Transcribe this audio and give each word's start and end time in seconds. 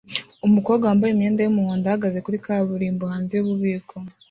umukobwa 0.47 0.83
wambaye 0.89 1.11
imyenda 1.11 1.41
yumuhondo 1.41 1.85
ahagaze 1.87 2.17
kuri 2.25 2.37
kaburimbo 2.45 3.03
hanze 3.11 3.33
yububiko 3.35 3.95